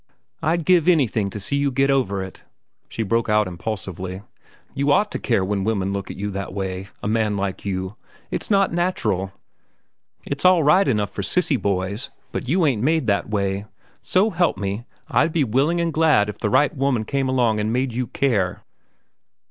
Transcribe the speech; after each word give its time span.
"I'd 0.41 0.65
give 0.65 0.87
anything 0.87 1.29
to 1.29 1.39
see 1.39 1.57
you 1.57 1.69
get 1.69 1.91
over 1.91 2.23
it," 2.23 2.41
she 2.89 3.03
broke 3.03 3.29
out 3.29 3.47
impulsively. 3.47 4.23
"You 4.73 4.91
ought 4.91 5.11
to 5.11 5.19
care 5.19 5.45
when 5.45 5.63
women 5.63 5.93
look 5.93 6.09
at 6.09 6.17
you 6.17 6.31
that 6.31 6.55
way, 6.55 6.87
a 7.03 7.07
man 7.07 7.37
like 7.37 7.65
you. 7.65 7.97
It's 8.31 8.49
not 8.49 8.73
natural. 8.73 9.31
It's 10.25 10.43
all 10.43 10.63
right 10.63 10.87
enough 10.87 11.11
for 11.11 11.21
sissy 11.21 11.61
boys. 11.61 12.09
But 12.31 12.47
you 12.49 12.65
ain't 12.65 12.81
made 12.81 13.05
that 13.05 13.29
way. 13.29 13.65
So 14.01 14.31
help 14.31 14.57
me, 14.57 14.85
I'd 15.07 15.31
be 15.33 15.43
willing 15.43 15.79
an' 15.79 15.91
glad 15.91 16.29
if 16.29 16.39
the 16.39 16.49
right 16.49 16.75
woman 16.75 17.05
came 17.05 17.29
along 17.29 17.59
an' 17.59 17.71
made 17.71 17.93
you 17.93 18.07
care." 18.07 18.63